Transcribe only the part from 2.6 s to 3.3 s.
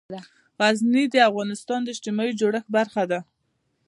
برخه ده.